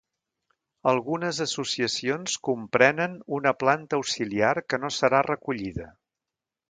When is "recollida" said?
5.29-5.87